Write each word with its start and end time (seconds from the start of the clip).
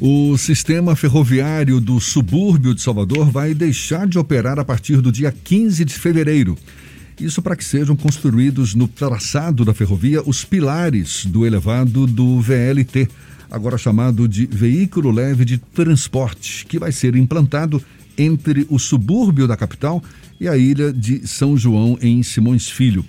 O 0.00 0.38
sistema 0.38 0.94
ferroviário 0.94 1.80
do 1.80 1.98
subúrbio 1.98 2.72
de 2.72 2.80
Salvador 2.80 3.28
vai 3.32 3.52
deixar 3.52 4.06
de 4.06 4.16
operar 4.16 4.56
a 4.56 4.64
partir 4.64 5.00
do 5.00 5.10
dia 5.10 5.32
15 5.32 5.84
de 5.84 5.92
fevereiro. 5.92 6.56
Isso 7.20 7.42
para 7.42 7.56
que 7.56 7.64
sejam 7.64 7.96
construídos 7.96 8.76
no 8.76 8.86
traçado 8.86 9.64
da 9.64 9.74
ferrovia 9.74 10.22
os 10.24 10.44
pilares 10.44 11.26
do 11.26 11.44
elevado 11.44 12.06
do 12.06 12.40
VLT, 12.40 13.08
agora 13.50 13.76
chamado 13.76 14.28
de 14.28 14.46
Veículo 14.46 15.10
Leve 15.10 15.44
de 15.44 15.58
Transporte, 15.58 16.64
que 16.66 16.78
vai 16.78 16.92
ser 16.92 17.16
implantado 17.16 17.82
entre 18.16 18.68
o 18.70 18.78
subúrbio 18.78 19.48
da 19.48 19.56
capital 19.56 20.00
e 20.38 20.46
a 20.46 20.56
ilha 20.56 20.92
de 20.92 21.26
São 21.26 21.56
João, 21.56 21.98
em 22.00 22.22
Simões 22.22 22.70
Filho. 22.70 23.04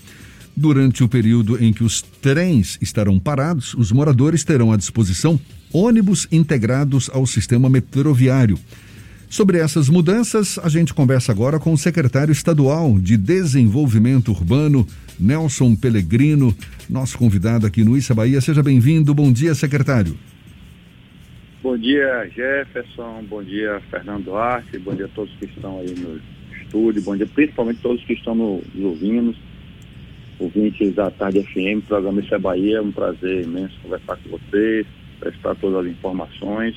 Durante 0.57 1.03
o 1.03 1.07
período 1.07 1.63
em 1.63 1.71
que 1.71 1.83
os 1.83 2.01
trens 2.01 2.79
estarão 2.81 3.19
parados, 3.19 3.75
os 3.75 3.91
moradores 3.91 4.43
terão 4.43 4.71
à 4.71 4.77
disposição 4.77 5.39
ônibus 5.73 6.27
integrados 6.31 7.09
ao 7.13 7.25
sistema 7.25 7.69
metroviário. 7.69 8.57
Sobre 9.29 9.59
essas 9.59 9.89
mudanças, 9.89 10.57
a 10.57 10.69
gente 10.69 10.91
conversa 10.91 11.31
agora 11.31 11.59
com 11.59 11.71
o 11.71 11.77
secretário 11.77 12.31
estadual 12.31 12.99
de 12.99 13.15
Desenvolvimento 13.15 14.31
Urbano, 14.31 14.87
Nelson 15.19 15.75
Pellegrino, 15.75 16.55
nosso 16.89 17.15
convidado 17.15 17.67
aqui 17.67 17.83
no 17.83 17.95
Issa 17.95 18.15
Bahia. 18.15 18.41
Seja 18.41 18.63
bem-vindo. 18.63 19.13
Bom 19.13 19.31
dia, 19.31 19.53
secretário. 19.53 20.17
Bom 21.61 21.77
dia, 21.77 22.27
Jefferson. 22.33 23.23
Bom 23.29 23.43
dia, 23.43 23.79
Fernando 23.91 24.25
Duarte. 24.25 24.79
Bom 24.79 24.95
dia 24.95 25.05
a 25.05 25.09
todos 25.09 25.31
que 25.35 25.45
estão 25.45 25.79
aí 25.79 25.93
no 25.93 26.19
estúdio. 26.63 27.01
Bom 27.03 27.15
dia, 27.15 27.27
principalmente 27.27 27.81
todos 27.81 28.03
que 28.05 28.13
estão 28.13 28.33
nos 28.33 28.63
ouvindo. 28.81 29.35
Ouvintes 30.39 30.95
da 30.95 31.11
Tarde 31.11 31.43
FM, 31.43 31.85
programa 31.85 32.21
Issa 32.21 32.39
Bahia. 32.39 32.77
É 32.77 32.81
um 32.81 32.91
prazer 32.91 33.43
imenso 33.43 33.75
conversar 33.83 34.17
com 34.17 34.29
vocês, 34.29 34.87
prestar 35.19 35.55
todas 35.55 35.85
as 35.85 35.91
informações. 35.91 36.75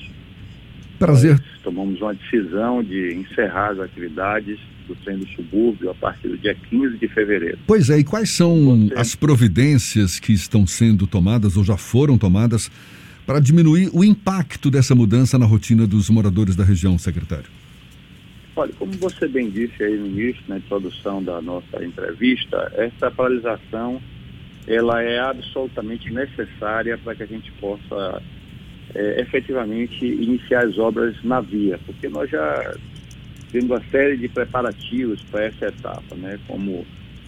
Prazer. 0.99 1.39
Nós 1.39 1.61
tomamos 1.63 2.01
uma 2.01 2.13
decisão 2.13 2.83
de 2.83 3.15
encerrar 3.15 3.71
as 3.71 3.79
atividades 3.79 4.59
do 4.87 4.95
trem 4.95 5.17
do 5.17 5.27
subúrbio 5.29 5.89
a 5.89 5.95
partir 5.95 6.27
do 6.27 6.37
dia 6.37 6.55
15 6.69 6.97
de 6.97 7.07
fevereiro. 7.07 7.57
Pois 7.65 7.89
é, 7.89 7.99
e 7.99 8.03
quais 8.03 8.29
são 8.31 8.87
Você... 8.87 8.93
as 8.95 9.15
providências 9.15 10.19
que 10.19 10.33
estão 10.33 10.67
sendo 10.67 11.07
tomadas 11.07 11.57
ou 11.57 11.63
já 11.63 11.77
foram 11.77 12.17
tomadas 12.17 12.69
para 13.25 13.39
diminuir 13.39 13.89
o 13.93 14.03
impacto 14.03 14.69
dessa 14.69 14.93
mudança 14.93 15.37
na 15.37 15.45
rotina 15.45 15.87
dos 15.87 16.09
moradores 16.09 16.55
da 16.55 16.63
região, 16.63 16.97
secretário? 16.97 17.49
Olha, 18.55 18.71
como 18.73 18.91
você 18.93 19.27
bem 19.27 19.49
disse 19.49 19.81
aí 19.83 19.97
no 19.97 20.05
início, 20.05 20.43
na 20.47 20.57
introdução 20.57 21.23
da 21.23 21.41
nossa 21.41 21.83
entrevista, 21.83 22.71
essa 22.75 23.09
paralisação 23.09 23.99
ela 24.67 25.01
é 25.01 25.19
absolutamente 25.19 26.11
necessária 26.11 26.97
para 26.97 27.15
que 27.15 27.23
a 27.23 27.27
gente 27.27 27.51
possa 27.53 28.21
é, 28.95 29.21
efetivamente 29.21 30.05
iniciar 30.05 30.65
as 30.65 30.77
obras 30.77 31.15
na 31.23 31.41
via, 31.41 31.79
porque 31.85 32.07
nós 32.07 32.29
já 32.29 32.75
temos 33.51 33.69
uma 33.69 33.83
série 33.91 34.17
de 34.17 34.27
preparativos 34.27 35.21
para 35.23 35.45
essa 35.45 35.67
etapa, 35.67 36.15
né? 36.15 36.39
como 36.47 36.85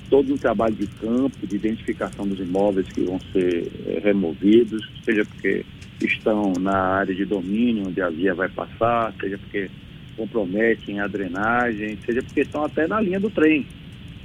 todo 0.09 0.33
um 0.33 0.37
trabalho 0.37 0.75
de 0.75 0.87
campo, 0.87 1.45
de 1.45 1.55
identificação 1.55 2.27
dos 2.27 2.39
imóveis 2.39 2.87
que 2.89 3.01
vão 3.01 3.19
ser 3.31 3.71
é, 3.87 3.99
removidos, 3.99 4.87
seja 5.03 5.25
porque 5.25 5.65
estão 6.01 6.53
na 6.59 6.77
área 6.77 7.13
de 7.13 7.25
domínio 7.25 7.87
onde 7.87 8.01
a 8.01 8.09
via 8.09 8.33
vai 8.33 8.49
passar, 8.49 9.13
seja 9.19 9.37
porque 9.37 9.69
comprometem 10.15 10.99
a 10.99 11.07
drenagem, 11.07 11.97
seja 12.05 12.21
porque 12.21 12.41
estão 12.41 12.63
até 12.63 12.87
na 12.87 13.01
linha 13.01 13.19
do 13.19 13.29
trem, 13.29 13.65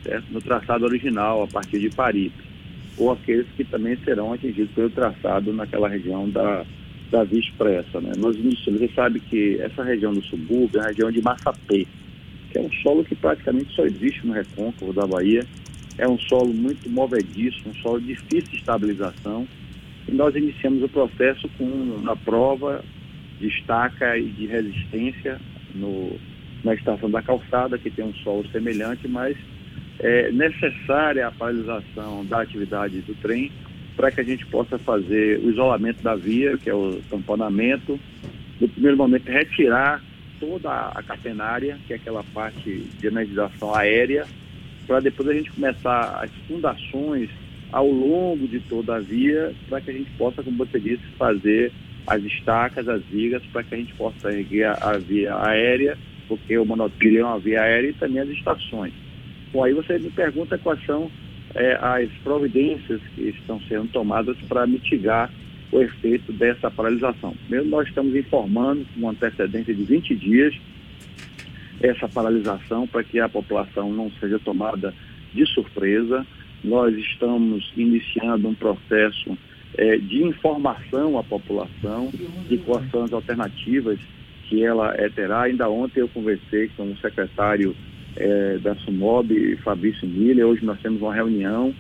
certo? 0.03 0.27
no 0.31 0.41
traçado 0.41 0.85
original, 0.85 1.43
a 1.43 1.47
partir 1.47 1.81
de 1.81 1.91
Paripe, 1.91 2.50
ou 3.01 3.11
aqueles 3.11 3.47
que 3.57 3.65
também 3.65 3.97
serão 4.05 4.33
atingidos 4.33 4.71
pelo 4.73 4.91
traçado 4.91 5.53
naquela 5.53 5.89
região 5.89 6.29
da 6.31 6.65
da 7.11 7.25
Via 7.25 7.41
Expressa. 7.41 8.01
Né? 8.01 8.13
Nós 8.17 8.37
iniciamos, 8.37 8.81
você 8.81 8.89
sabe 8.95 9.21
que 9.21 9.61
essa 9.61 9.83
região 9.83 10.13
do 10.13 10.23
subúrbio 10.23 10.81
é 10.81 10.85
a 10.85 10.89
região 10.89 11.11
de 11.11 11.21
Massapê, 11.21 11.87
que 12.51 12.59
é 12.59 12.61
um 12.61 12.71
solo 12.83 13.05
que 13.05 13.15
praticamente 13.15 13.75
só 13.75 13.85
existe 13.85 14.27
no 14.27 14.33
recôncavo 14.33 14.93
da 14.93 15.07
Bahia. 15.07 15.45
É 15.99 16.09
um 16.09 16.19
solo 16.19 16.53
muito 16.55 16.89
movediço, 16.89 17.69
um 17.69 17.75
solo 17.75 18.01
difícil 18.01 18.51
de 18.51 18.57
estabilização. 18.57 19.47
E 20.09 20.13
nós 20.13 20.35
iniciamos 20.35 20.83
o 20.83 20.89
processo 20.89 21.49
com 21.59 22.03
a 22.07 22.17
prova 22.17 22.83
de 23.39 23.49
estaca 23.49 24.17
e 24.17 24.27
de 24.27 24.47
resistência 24.47 25.41
no, 25.75 26.17
na 26.65 26.75
estação 26.75 27.11
da 27.11 27.23
calçada, 27.23 27.79
que 27.79 27.91
tem 27.91 28.05
um 28.05 28.15
solo 28.15 28.47
semelhante, 28.51 29.07
mas 29.09 29.37
é 30.03 30.33
necessária 30.33 31.27
a 31.27 31.31
paralisação 31.31 32.25
da 32.25 32.41
atividade 32.41 33.01
do 33.03 33.15
trem 33.17 33.53
para 33.97 34.11
que 34.11 34.21
a 34.21 34.25
gente 34.25 34.47
possa 34.47 34.79
fazer 34.79 35.41
o 35.41 35.51
isolamento 35.51 36.03
da 36.03 36.15
via, 36.15 36.57
que 36.57 36.71
é 36.71 36.75
o 36.75 37.01
tamponamento. 37.11 38.01
No 38.59 38.69
primeiro 38.69 38.97
momento, 38.97 39.29
retirar 39.29 40.03
toda 40.41 40.71
a 40.71 41.03
catenária, 41.03 41.79
que 41.87 41.93
é 41.93 41.97
aquela 41.97 42.25
parte 42.33 42.87
de 42.99 43.07
energização 43.07 43.75
aérea, 43.75 44.27
para 44.87 45.01
depois 45.01 45.29
a 45.29 45.35
gente 45.35 45.53
começar 45.53 46.19
as 46.23 46.31
fundações 46.49 47.29
ao 47.71 47.87
longo 47.87 48.49
de 48.49 48.59
toda 48.61 48.97
a 48.97 49.01
via, 49.01 49.53
para 49.69 49.83
que 49.83 49.91
a 49.91 49.95
gente 49.95 50.11
possa, 50.13 50.43
como 50.43 50.57
você 50.57 50.81
disse, 50.81 51.05
fazer 51.19 51.71
as 52.07 52.23
estacas, 52.23 52.89
as 52.89 53.03
vigas, 53.05 53.43
para 53.53 53.63
que 53.63 53.75
a 53.75 53.79
gente 53.79 53.95
possa 53.95 54.33
erguer 54.33 54.65
a, 54.65 54.97
via 54.97 55.37
aérea, 55.37 55.97
porque 56.27 56.57
o 56.57 56.65
monotrilho 56.65 57.21
é 57.21 57.25
uma 57.25 57.39
via 57.39 57.61
aérea 57.61 57.91
e 57.91 57.93
também 57.93 58.21
as 58.23 58.29
estações. 58.31 58.95
Bom, 59.53 59.65
aí 59.65 59.73
você 59.73 59.99
me 59.99 60.11
pergunta 60.11 60.57
quais 60.59 60.85
são 60.87 61.11
é, 61.55 61.79
as 61.81 62.11
providências 62.23 63.01
que 63.15 63.23
estão 63.23 63.61
sendo 63.63 63.89
tomadas 63.89 64.37
para 64.49 64.67
mitigar 64.67 65.31
o 65.73 65.81
efeito 65.81 66.33
dessa 66.33 66.71
paralisação. 66.71 67.35
Nós 67.67 67.89
estamos 67.89 68.15
informando 68.15 68.85
com 68.95 69.09
antecedência 69.09 69.75
de 69.75 69.85
20 69.85 70.17
dias 70.17 70.55
essa 71.81 72.09
paralisação 72.09 72.87
para 72.87 73.03
que 73.03 73.19
a 73.19 73.29
população 73.29 73.93
não 73.93 74.11
seja 74.21 74.39
tomada 74.39 74.95
de 75.33 75.47
surpresa. 75.47 76.27
Nós 76.63 76.95
estamos 76.97 77.73
iniciando 77.77 78.49
um 78.49 78.55
processo 78.55 79.37
é, 79.77 79.97
de 79.97 80.23
informação 80.23 81.19
à 81.19 81.25
população 81.25 82.11
de 82.49 82.59
quais 82.59 82.91
são 82.91 83.05
as 83.05 83.13
alternativas 83.13 83.99
que 84.49 84.63
ela 84.63 84.95
é, 84.97 85.09
terá. 85.09 85.43
Ainda 85.43 85.71
ontem 85.71 86.01
eu 86.01 86.09
conversei 86.09 86.69
com 86.77 86.91
o 86.91 86.99
secretário 86.99 87.75
é, 88.17 88.59
da 88.59 88.75
SUMOB, 88.77 89.57
Fabrício 89.63 90.07
Milha. 90.07 90.47
Hoje 90.47 90.65
nós 90.65 90.81
temos 90.81 91.01
uma 91.01 91.15
reunião 91.15 91.75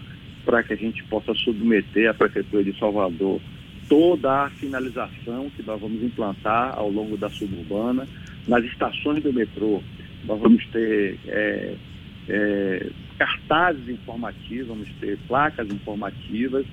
para 0.44 0.62
que 0.62 0.72
a 0.72 0.76
gente 0.76 1.02
possa 1.04 1.34
submeter 1.34 2.10
à 2.10 2.14
Prefeitura 2.14 2.64
de 2.64 2.78
Salvador 2.78 3.40
toda 3.88 4.44
a 4.44 4.50
sinalização 4.50 5.50
que 5.56 5.62
nós 5.64 5.80
vamos 5.80 6.02
implantar 6.02 6.78
ao 6.78 6.90
longo 6.90 7.16
da 7.16 7.28
suburbana. 7.28 8.06
Nas 8.46 8.64
estações 8.64 9.22
do 9.22 9.32
metrô, 9.32 9.82
nós 10.24 10.40
vamos 10.40 10.64
ter 10.66 11.18
é, 11.26 11.74
é, 12.28 12.90
cartazes 13.18 13.88
informativos, 13.88 14.68
vamos 14.68 14.88
ter 15.00 15.18
placas 15.26 15.68
informativas 15.68 16.64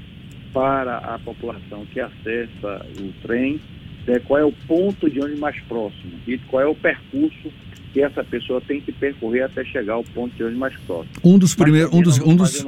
para 0.53 0.97
a 0.97 1.19
população 1.19 1.85
que 1.87 1.99
acessa 1.99 2.85
o 2.99 3.11
trem, 3.21 3.59
né, 4.07 4.19
qual 4.19 4.39
é 4.39 4.45
o 4.45 4.53
ponto 4.67 5.09
de 5.09 5.19
ônibus 5.19 5.39
mais 5.39 5.59
próximo 5.61 6.13
e 6.25 6.37
qual 6.37 6.63
é 6.63 6.65
o 6.67 6.75
percurso 6.75 7.51
que 7.97 8.03
essa 8.03 8.23
pessoa 8.23 8.61
tem 8.61 8.79
que 8.79 8.91
percorrer 8.91 9.41
até 9.41 9.65
chegar 9.65 9.93
ao 9.93 10.03
ponto 10.03 10.35
de 10.35 10.43
ônibus 10.43 10.59
mais 10.59 10.75
próximo. 10.85 11.15
Um 11.23 11.39
dos 11.39 11.55
primeiros, 11.55 11.91
um 11.91 12.01
dos, 12.03 12.19
um 12.19 12.35
dos 12.35 12.63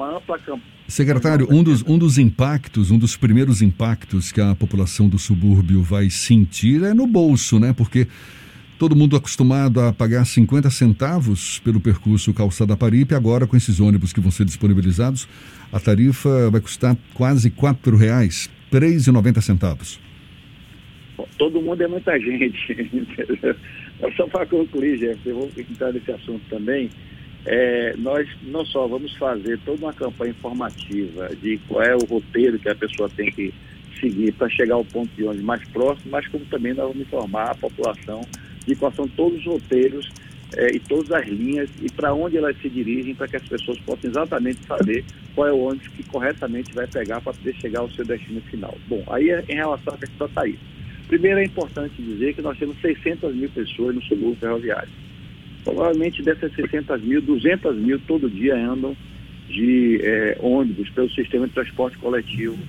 secretário, 0.88 1.47
um 1.51 1.62
dos, 1.62 1.84
um 1.84 2.00
dos 2.00 2.17
impactos, 2.17 2.90
um 2.90 2.97
dos 2.97 3.16
primeiros 3.16 3.62
impactos 3.62 4.31
que 4.31 4.41
a 4.41 4.56
população 4.56 5.07
do 5.07 5.19
subúrbio 5.19 5.84
vai 5.84 6.09
sentir 6.09 6.81
é 6.81 6.95
no 6.95 7.06
bolso, 7.06 7.59
né? 7.59 7.73
Porque 7.73 8.07
todo 8.79 8.95
mundo 8.95 9.16
acostumado 9.16 9.79
a 9.79 9.94
pagar 9.94 10.25
50 10.25 10.68
centavos 10.72 11.59
pelo 11.59 11.79
percurso 11.79 12.34
calçada 12.34 12.75
Paripe, 12.75 13.13
agora 13.13 13.45
com 13.45 13.56
esses 13.56 13.79
ônibus 13.79 14.12
que 14.12 14.19
vão 14.19 14.31
ser 14.31 14.45
disponibilizados, 14.45 15.28
a 15.72 15.79
tarifa 15.79 16.50
vai 16.50 16.59
custar 16.59 16.97
quase 17.13 17.51
quatro 17.51 17.95
reais, 17.95 18.50
três 18.72 19.06
e 19.06 19.12
noventa 19.12 19.41
centavos. 19.41 20.00
Todo 21.38 21.62
mundo 21.62 21.84
é 21.84 21.88
muita 21.88 22.19
gente. 22.19 22.98
Só 24.16 24.28
para 24.28 24.46
concluir, 24.46 24.98
Jeff, 24.98 25.19
eu 25.28 25.36
vou 25.36 25.51
entrar 25.57 25.92
nesse 25.92 26.12
assunto 26.12 26.42
também. 26.50 26.90
É, 27.46 27.96
nós 27.98 28.28
não 28.44 28.66
só 28.66 28.88
vamos 28.88 29.13
fazer 29.16 29.60
toda 29.66 29.86
uma 29.86 29.94
campanha 29.94 30.31
informativa 30.31 31.30
de 31.42 31.57
qual 31.68 31.81
é 31.81 31.96
o 31.96 32.06
roteiro 32.06 32.60
que 32.60 32.69
a 32.69 32.75
pessoa 32.75 33.10
tem 33.10 33.31
que 33.31 33.54
seguir 34.00 34.34
para 34.34 34.50
chegar 34.50 34.75
ao 34.75 34.86
ponto 34.86 35.10
de 35.16 35.24
ônibus 35.24 35.44
mais 35.44 35.68
próximo, 35.69 36.12
mas 36.12 36.28
como 36.28 36.46
também 36.46 36.74
nós 36.74 36.88
vamos 36.88 37.01
informar 37.01 37.51
a 37.51 37.56
população 37.56 38.22
de 38.66 38.75
quais 38.75 38.96
são 38.96 39.07
todos 39.07 39.40
os 39.40 39.46
roteiros 39.46 40.10
é, 40.56 40.75
e 40.75 40.80
todas 40.80 41.12
as 41.12 41.28
linhas 41.28 41.69
e 41.81 41.92
para 41.92 42.13
onde 42.13 42.38
elas 42.38 42.56
se 42.62 42.69
dirigem 42.69 43.13
para 43.16 43.28
que 43.28 43.36
as 43.36 43.48
pessoas 43.48 43.80
possam 43.80 44.10
exatamente 44.10 44.60
saber 44.66 45.04
qual 45.36 45.48
é 45.48 45.51
o 45.51 45.60
ônibus 45.60 45.88
que 45.90 46.04
corretamente 46.04 46.74
vai 46.74 46.88
pegar 46.88 47.22
para 47.22 47.34
poder 47.34 47.56
chegar 47.56 47.81
ao 47.81 47.90
seu 47.92 48.06
destino 48.06 48.42
final. 48.42 48.75
Bom, 48.88 49.04
aí 49.07 49.30
é 49.30 49.44
em 49.48 49.56
relação 49.56 49.94
à 49.94 49.98
questão 49.98 50.28
da 50.28 50.34
tarifa. 50.34 50.78
Primeiro 51.09 51.39
é 51.39 51.44
importante 51.44 52.00
dizer 52.03 52.35
que 52.35 52.41
nós 52.41 52.56
temos 52.59 52.79
600 52.81 53.35
mil 53.35 53.50
pessoas 53.50 53.95
no 53.95 54.01
subúrbio 54.03 54.35
ferroviário. 54.35 54.89
Provavelmente 55.63 56.21
dessas 56.21 56.53
600 56.53 57.01
mil, 57.01 57.19
200 57.19 57.75
mil 57.77 58.00
todo 58.01 58.29
dia 58.29 58.56
andam 58.56 58.95
de 59.47 60.00
é, 60.03 60.38
ônibus 60.39 60.88
pelo 60.91 61.09
sistema 61.09 61.47
de 61.47 61.53
transporte 61.53 61.97
coletivo 61.97 62.59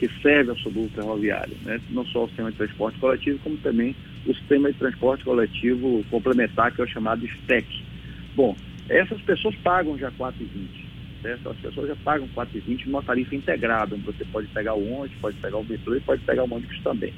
que 0.00 0.10
serve 0.20 0.50
ao 0.50 0.58
subúrbio 0.58 0.90
ferroviário, 0.90 1.56
né? 1.62 1.80
não 1.90 2.04
só 2.06 2.24
o 2.24 2.26
sistema 2.26 2.50
de 2.50 2.56
transporte 2.56 2.98
coletivo, 2.98 3.38
como 3.44 3.56
também 3.58 3.94
o 4.26 4.34
sistema 4.34 4.72
de 4.72 4.78
transporte 4.78 5.22
coletivo 5.22 6.04
complementar, 6.10 6.74
que 6.74 6.80
é 6.80 6.84
o 6.84 6.88
chamado 6.88 7.24
STEC. 7.24 7.64
Bom, 8.34 8.56
essas 8.88 9.20
pessoas 9.22 9.54
pagam 9.62 9.96
já 9.96 10.10
4,20. 10.10 10.84
Certo? 11.22 11.48
As 11.48 11.56
pessoas 11.58 11.88
já 11.88 11.96
pagam 12.02 12.28
4,20 12.34 12.86
numa 12.86 13.02
tarifa 13.02 13.36
integrada, 13.36 13.94
onde 13.94 14.04
você 14.04 14.24
pode 14.24 14.48
pegar 14.48 14.74
o 14.74 14.92
ônibus, 14.92 15.16
pode 15.20 15.36
pegar 15.36 15.58
o 15.58 15.64
metrô 15.64 15.94
e 15.94 16.00
pode 16.00 16.22
pegar 16.22 16.42
o 16.42 16.52
ônibus 16.52 16.80
também. 16.82 17.14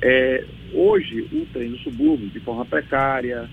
É, 0.00 0.44
hoje, 0.72 1.26
o 1.32 1.46
trem 1.52 1.70
do 1.70 1.78
subúrbio, 1.78 2.28
de 2.28 2.40
forma 2.40 2.64
precária, 2.64 3.48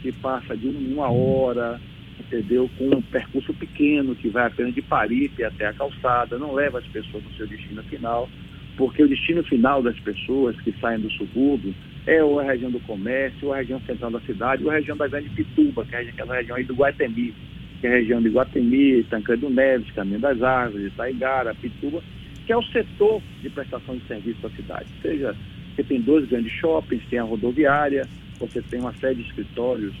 que 0.00 0.10
passa 0.12 0.56
de 0.56 0.66
uma 0.66 1.10
hora, 1.10 1.80
entendeu? 2.18 2.70
Com 2.78 2.96
um 2.96 3.02
percurso 3.02 3.52
pequeno, 3.54 4.14
que 4.14 4.28
vai 4.28 4.46
apenas 4.46 4.74
de 4.74 4.82
Paripe 4.82 5.44
até 5.44 5.66
a 5.66 5.72
calçada, 5.72 6.38
não 6.38 6.52
leva 6.52 6.78
as 6.78 6.86
pessoas 6.86 7.22
no 7.24 7.32
seu 7.34 7.46
destino 7.46 7.82
final, 7.84 8.28
porque 8.76 9.02
o 9.02 9.08
destino 9.08 9.42
final 9.44 9.82
das 9.82 9.98
pessoas 10.00 10.58
que 10.60 10.72
saem 10.80 11.00
do 11.00 11.10
subúrbio 11.10 11.74
é 12.06 12.22
ou 12.24 12.40
a 12.40 12.44
região 12.44 12.70
do 12.70 12.80
comércio, 12.80 13.48
ou 13.48 13.52
a 13.52 13.58
região 13.58 13.80
central 13.80 14.10
da 14.10 14.20
cidade, 14.20 14.64
ou 14.64 14.70
a 14.70 14.74
região 14.74 14.96
da 14.96 15.06
Grande 15.06 15.28
Pituba, 15.30 15.84
que 15.84 15.94
é 15.94 16.00
aquela 16.00 16.36
região 16.36 16.56
aí 16.56 16.64
do 16.64 16.74
Guatemi, 16.74 17.34
que 17.80 17.86
é 17.86 17.90
a 17.90 17.94
região 17.96 18.22
de 18.22 18.30
Guatemi, 18.30 19.04
Tancredo 19.04 19.50
Neves, 19.50 19.90
Caminho 19.92 20.18
das 20.18 20.42
Árvores, 20.42 20.86
Itaigara, 20.86 21.54
Pituba, 21.54 22.02
que 22.46 22.52
é 22.52 22.56
o 22.56 22.62
setor 22.64 23.22
de 23.42 23.50
prestação 23.50 23.96
de 23.96 24.06
serviço 24.06 24.40
da 24.40 24.50
cidade. 24.50 24.86
Seja, 25.02 25.36
você 25.80 25.84
tem 25.84 26.00
dois 26.00 26.28
grandes 26.28 26.52
shoppings, 26.52 27.02
tem 27.08 27.18
a 27.18 27.22
rodoviária, 27.22 28.06
você 28.38 28.60
tem 28.62 28.80
uma 28.80 28.92
série 28.94 29.16
de 29.16 29.22
escritórios 29.22 29.94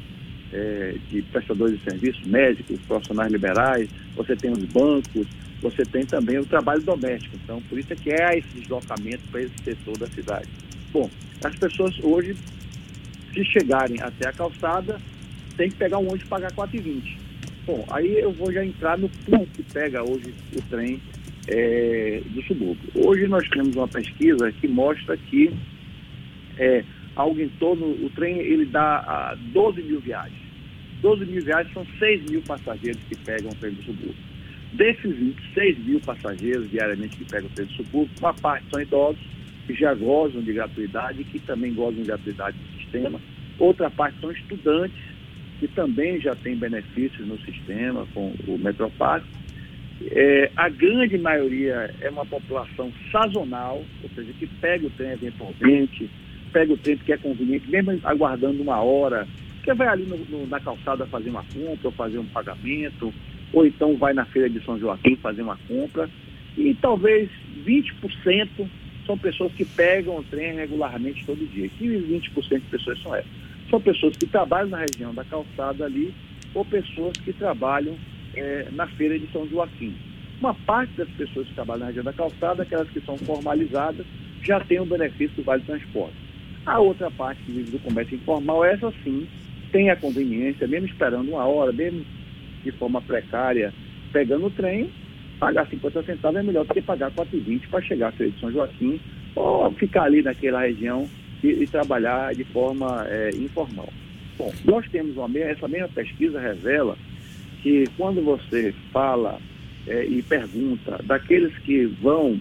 é, 0.52 0.94
de 1.08 1.22
prestadores 1.22 1.78
de 1.78 1.84
serviços, 1.84 2.26
médicos, 2.26 2.78
profissionais 2.86 3.32
liberais, 3.32 3.88
você 4.14 4.36
tem 4.36 4.50
os 4.50 4.62
bancos, 4.64 5.26
você 5.62 5.82
tem 5.84 6.04
também 6.04 6.38
o 6.38 6.44
trabalho 6.44 6.82
doméstico. 6.82 7.36
Então, 7.42 7.62
por 7.62 7.78
isso 7.78 7.92
é 7.92 7.96
que 7.96 8.10
é 8.10 8.38
esse 8.38 8.48
deslocamento 8.48 9.22
para 9.30 9.42
esse 9.42 9.54
setor 9.64 9.96
da 9.96 10.06
cidade. 10.08 10.48
Bom, 10.92 11.08
as 11.42 11.56
pessoas 11.56 11.98
hoje, 12.02 12.36
se 13.32 13.44
chegarem 13.44 14.00
até 14.02 14.28
a 14.28 14.32
calçada, 14.32 15.00
tem 15.56 15.70
que 15.70 15.76
pegar 15.76 15.98
um 15.98 16.08
ônibus 16.08 16.22
e 16.22 16.26
pagar 16.26 16.52
4,20. 16.52 17.16
Bom, 17.66 17.86
aí 17.90 18.18
eu 18.18 18.32
vou 18.32 18.52
já 18.52 18.64
entrar 18.64 18.98
no 18.98 19.08
ponto 19.08 19.46
que 19.52 19.62
pega 19.62 20.02
hoje 20.02 20.34
o 20.56 20.62
trem 20.62 21.00
é, 21.50 22.22
do 22.26 22.42
subúrbio. 22.44 22.90
Hoje 22.94 23.26
nós 23.26 23.46
temos 23.48 23.74
uma 23.74 23.88
pesquisa 23.88 24.52
que 24.52 24.68
mostra 24.68 25.16
que 25.16 25.50
é, 26.58 26.84
algo 27.16 27.40
em 27.40 27.48
torno, 27.48 27.86
o 27.86 28.10
trem 28.10 28.38
ele 28.38 28.64
dá 28.66 29.36
12 29.52 29.82
mil 29.82 30.00
viagens. 30.00 30.38
12 31.02 31.26
mil 31.26 31.42
viagens 31.42 31.72
são 31.72 31.86
6 31.98 32.30
mil 32.30 32.42
passageiros 32.42 33.00
que 33.08 33.16
pegam 33.16 33.50
o 33.50 33.54
trem 33.56 33.72
do 33.72 33.82
subúrbio. 33.82 34.30
Desses 34.74 35.16
26 35.16 35.78
mil 35.78 36.00
passageiros 36.00 36.70
diariamente 36.70 37.16
que 37.16 37.24
pegam 37.24 37.48
o 37.48 37.54
trem 37.54 37.66
do 37.66 37.72
subúrbio, 37.72 38.14
uma 38.20 38.34
parte 38.34 38.64
são 38.70 38.80
idosos, 38.80 39.20
que 39.66 39.74
já 39.74 39.94
gozam 39.94 40.42
de 40.42 40.52
gratuidade, 40.52 41.24
que 41.24 41.38
também 41.40 41.74
gozam 41.74 42.02
de 42.02 42.06
gratuidade 42.06 42.56
do 42.56 42.80
sistema. 42.80 43.20
Outra 43.58 43.90
parte 43.90 44.20
são 44.20 44.30
estudantes, 44.30 44.96
que 45.58 45.68
também 45.68 46.20
já 46.20 46.34
têm 46.36 46.56
benefícios 46.56 47.26
no 47.26 47.38
sistema 47.40 48.06
com 48.14 48.32
o 48.46 48.58
Metropass. 48.58 49.22
É, 50.12 50.50
a 50.56 50.68
grande 50.68 51.18
maioria 51.18 51.94
é 52.00 52.08
uma 52.08 52.24
população 52.24 52.90
sazonal, 53.12 53.84
ou 54.02 54.10
seja, 54.14 54.32
que 54.38 54.46
pega 54.46 54.86
o 54.86 54.90
trem 54.90 55.10
eventualmente, 55.10 56.08
pega 56.52 56.72
o 56.72 56.78
tempo 56.78 57.04
que 57.04 57.12
é 57.12 57.18
conveniente, 57.18 57.70
mesmo 57.70 57.98
aguardando 58.04 58.62
uma 58.62 58.80
hora, 58.80 59.28
que 59.62 59.74
vai 59.74 59.88
ali 59.88 60.04
no, 60.04 60.16
no, 60.16 60.46
na 60.46 60.58
calçada 60.58 61.06
fazer 61.06 61.28
uma 61.28 61.44
compra, 61.44 61.88
ou 61.88 61.92
fazer 61.92 62.18
um 62.18 62.26
pagamento, 62.26 63.12
ou 63.52 63.66
então 63.66 63.96
vai 63.96 64.14
na 64.14 64.24
feira 64.24 64.48
de 64.48 64.64
São 64.64 64.78
Joaquim 64.78 65.16
fazer 65.16 65.42
uma 65.42 65.58
compra. 65.68 66.08
E 66.56 66.74
talvez 66.74 67.28
20% 67.66 68.48
são 69.06 69.18
pessoas 69.18 69.52
que 69.52 69.64
pegam 69.64 70.18
o 70.18 70.24
trem 70.24 70.54
regularmente 70.54 71.24
todo 71.26 71.46
dia. 71.52 71.68
Que 71.68 71.86
20% 71.86 72.54
de 72.54 72.60
pessoas 72.60 73.02
são 73.02 73.14
essas? 73.14 73.30
São 73.68 73.80
pessoas 73.80 74.16
que 74.16 74.26
trabalham 74.26 74.70
na 74.70 74.78
região 74.78 75.14
da 75.14 75.24
calçada 75.24 75.84
ali, 75.84 76.12
ou 76.54 76.64
pessoas 76.64 77.16
que 77.18 77.32
trabalham 77.32 77.96
é, 78.34 78.68
na 78.72 78.86
feira 78.86 79.18
de 79.18 79.30
São 79.32 79.48
Joaquim. 79.48 79.94
Uma 80.40 80.54
parte 80.54 80.92
das 80.94 81.08
pessoas 81.10 81.46
que 81.48 81.54
trabalham 81.54 81.80
na 81.80 81.86
região 81.86 82.04
da 82.04 82.12
calçada, 82.12 82.62
aquelas 82.62 82.88
que 82.88 83.00
são 83.00 83.16
formalizadas, 83.18 84.06
já 84.42 84.60
tem 84.60 84.80
o 84.80 84.86
benefício 84.86 85.36
do 85.36 85.42
Vale 85.42 85.62
Transporte. 85.62 86.16
A 86.64 86.78
outra 86.78 87.10
parte 87.10 87.42
que 87.42 87.52
vive 87.52 87.70
do 87.70 87.78
comércio 87.78 88.16
informal, 88.16 88.64
essa 88.64 88.92
sim 89.04 89.26
tem 89.70 89.90
a 89.90 89.96
conveniência, 89.96 90.66
mesmo 90.66 90.86
esperando 90.86 91.30
uma 91.30 91.44
hora, 91.44 91.72
mesmo 91.72 92.04
de 92.64 92.72
forma 92.72 93.00
precária, 93.02 93.72
pegando 94.12 94.46
o 94.46 94.50
trem, 94.50 94.90
pagar 95.38 95.66
50 95.66 96.02
centavos 96.02 96.38
é 96.38 96.42
melhor 96.42 96.64
do 96.64 96.74
que 96.74 96.82
pagar 96.82 97.10
4,20 97.10 97.68
para 97.68 97.80
chegar 97.80 98.08
à 98.08 98.12
Feira 98.12 98.32
de 98.32 98.40
São 98.40 98.52
Joaquim 98.52 99.00
ou 99.34 99.70
ficar 99.72 100.04
ali 100.04 100.22
naquela 100.22 100.60
região 100.60 101.08
e, 101.42 101.48
e 101.48 101.66
trabalhar 101.66 102.34
de 102.34 102.44
forma 102.44 103.06
é, 103.08 103.30
informal. 103.30 103.88
Bom, 104.36 104.52
nós 104.64 104.86
temos 104.90 105.16
uma, 105.16 105.38
essa 105.38 105.68
mesma 105.68 105.88
pesquisa 105.88 106.40
revela 106.40 106.96
que 107.62 107.84
quando 107.96 108.22
você 108.22 108.74
fala 108.92 109.38
é, 109.86 110.04
e 110.04 110.22
pergunta 110.22 110.98
daqueles 111.04 111.56
que 111.58 111.86
vão 111.86 112.38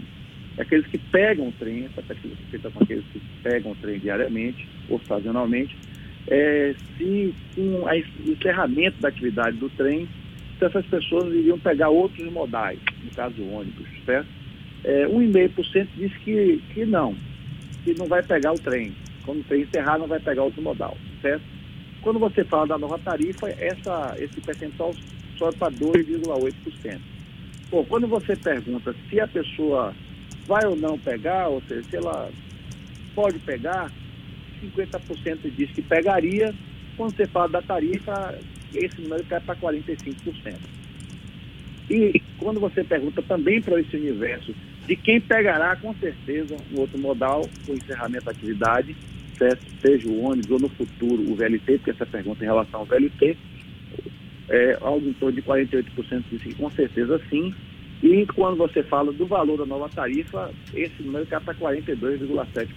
aqueles 0.57 0.85
que 0.87 0.97
pegam 0.97 1.47
o 1.47 1.51
trem, 1.53 1.85
essa 1.85 2.01
pesquisa 2.01 2.35
foi 2.35 2.45
feita 2.51 2.69
com 2.69 2.83
aqueles 2.83 3.05
que 3.13 3.21
pegam 3.41 3.71
o 3.71 3.75
trem 3.75 3.97
diariamente 3.97 4.67
ou 4.89 4.99
sazonalmente, 5.07 5.75
é, 6.27 6.75
se 6.97 7.33
com 7.55 7.83
o 7.83 7.89
encerramento 8.29 8.99
da 8.99 9.07
atividade 9.07 9.57
do 9.57 9.69
trem, 9.69 10.07
se 10.57 10.65
essas 10.65 10.85
pessoas 10.85 11.33
iriam 11.33 11.57
pegar 11.57 11.89
outros 11.89 12.29
modais, 12.31 12.79
no 13.03 13.11
caso 13.11 13.41
ônibus, 13.43 13.87
certo? 14.05 14.27
É, 14.83 15.05
1,5% 15.07 15.87
diz 15.95 16.13
que, 16.17 16.61
que 16.73 16.85
não, 16.85 17.15
que 17.83 17.93
não 17.97 18.07
vai 18.07 18.21
pegar 18.21 18.53
o 18.53 18.59
trem. 18.59 18.93
Quando 19.25 19.39
o 19.39 19.43
trem 19.43 19.61
encerrar, 19.61 19.97
não 19.97 20.07
vai 20.07 20.19
pegar 20.19 20.43
outro 20.43 20.61
modal, 20.61 20.97
certo? 21.21 21.43
Quando 22.01 22.19
você 22.19 22.43
fala 22.43 22.67
da 22.67 22.77
nova 22.77 22.97
tarifa, 22.99 23.49
essa, 23.49 24.15
esse 24.17 24.39
percentual 24.41 24.95
sobe 25.37 25.57
para 25.57 25.71
2,8%. 25.71 26.99
Bom, 27.69 27.85
quando 27.85 28.07
você 28.07 28.35
pergunta 28.35 28.95
se 29.09 29.19
a 29.19 29.27
pessoa 29.27 29.93
vai 30.47 30.65
ou 30.65 30.75
não 30.75 30.97
pegar, 30.97 31.49
ou 31.49 31.61
seja, 31.67 31.83
se 31.83 31.95
ela 31.97 32.29
pode 33.13 33.37
pegar, 33.39 33.91
50% 34.61 35.51
diz 35.55 35.69
que 35.71 35.81
pegaria. 35.81 36.53
Quando 36.97 37.15
você 37.15 37.25
fala 37.27 37.49
da 37.49 37.61
tarifa, 37.61 38.37
esse 38.73 39.01
número 39.01 39.23
cai 39.25 39.39
para 39.39 39.55
45%. 39.55 40.55
E 41.89 42.21
quando 42.37 42.59
você 42.59 42.83
pergunta 42.83 43.21
também 43.21 43.61
para 43.61 43.79
esse 43.79 43.95
universo 43.95 44.53
de 44.87 44.95
quem 44.95 45.21
pegará, 45.21 45.75
com 45.75 45.93
certeza, 45.95 46.55
um 46.71 46.79
outro 46.79 46.97
modal, 46.97 47.47
o 47.67 47.73
encerramento 47.73 48.25
da 48.25 48.31
atividade, 48.31 48.95
seja 49.81 50.07
o 50.07 50.23
ônibus 50.23 50.51
ou 50.51 50.59
no 50.59 50.69
futuro 50.69 51.31
o 51.31 51.35
VLT, 51.35 51.77
porque 51.77 51.91
essa 51.91 52.05
pergunta 52.05 52.43
em 52.43 52.47
relação 52.47 52.81
ao 52.81 52.85
VLT, 52.85 53.37
é, 54.49 54.77
algo 54.81 55.07
em 55.07 55.13
torno 55.13 55.35
de 55.35 55.41
48% 55.41 56.23
diz 56.31 56.41
que 56.41 56.55
com 56.55 56.69
certeza 56.71 57.21
sim, 57.29 57.53
e 58.01 58.25
quando 58.27 58.57
você 58.57 58.81
fala 58.81 59.11
do 59.11 59.25
valor 59.25 59.57
da 59.57 59.65
nova 59.65 59.89
tarifa, 59.89 60.49
esse 60.73 61.03
número 61.03 61.25
cai 61.25 61.39
para 61.39 61.53
42,7%. 61.53 62.67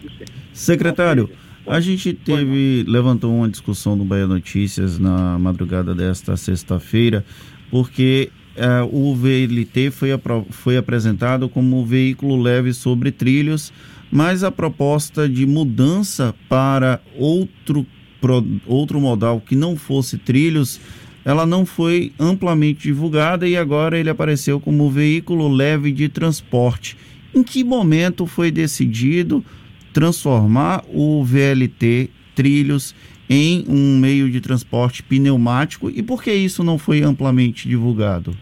Secretário, 0.52 1.31
a 1.66 1.78
gente 1.78 2.12
teve, 2.12 2.85
levantou 2.88 3.33
uma 3.33 3.49
discussão 3.49 3.95
no 3.95 4.04
Bahia 4.04 4.26
Notícias 4.26 4.99
na 4.99 5.38
madrugada 5.38 5.95
desta 5.95 6.37
sexta-feira, 6.37 7.25
porque 7.71 8.31
uh, 8.57 8.85
o 8.92 9.14
VLT 9.14 9.92
foi, 9.92 10.09
foi 10.50 10.76
apresentado 10.76 11.49
como 11.49 11.87
veículo 11.87 12.40
leve 12.40 12.73
sobre 12.73 13.12
trilhos, 13.12 13.73
mas 14.12 14.45
a 14.45 14.50
proposta 14.52 15.26
de 15.26 15.47
mudança 15.47 16.35
para 16.47 17.00
outro, 17.16 17.87
pro, 18.21 18.47
outro 18.66 19.00
modal 19.00 19.40
que 19.40 19.57
não 19.57 19.75
fosse 19.75 20.19
trilhos 20.19 20.78
ela 21.25 21.47
não 21.47 21.64
foi 21.64 22.12
amplamente 22.19 22.83
divulgada 22.83 23.49
e 23.49 23.57
agora 23.57 23.99
ele 23.99 24.11
apareceu 24.11 24.61
como 24.61 24.90
veículo 24.90 25.49
leve 25.49 25.92
de 25.92 26.09
transporte. 26.09 26.97
Em 27.35 27.42
que 27.42 27.62
momento 27.62 28.26
foi 28.26 28.50
decidido 28.50 29.45
transformar 29.92 30.85
o 30.92 31.23
VLT 31.25 32.11
Trilhos 32.35 32.95
em 33.31 33.64
um 33.69 33.99
meio 33.99 34.31
de 34.31 34.40
transporte 34.40 35.02
pneumático 35.02 35.88
e 35.88 36.02
por 36.02 36.23
que 36.23 36.33
isso 36.33 36.64
não 36.64 36.76
foi 36.76 37.02
amplamente 37.02 37.69
divulgado? 37.69 38.37